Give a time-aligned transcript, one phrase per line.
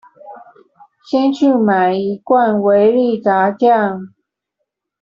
[1.03, 4.09] 先去買一罐維力炸醬